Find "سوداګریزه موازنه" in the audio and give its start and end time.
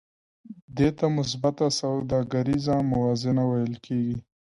1.79-3.43